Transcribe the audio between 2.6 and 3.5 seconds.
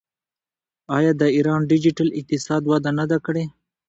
وده نه ده کړې؟